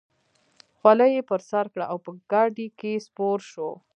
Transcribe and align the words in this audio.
خولۍ 0.77 1.11
یې 1.15 1.21
پر 1.29 1.41
سر 1.49 1.65
کړه 1.73 1.85
او 1.91 1.97
په 2.05 2.11
ګاډۍ 2.31 2.67
کې 2.79 2.91
سپور 3.05 3.39
شو. 3.51 3.69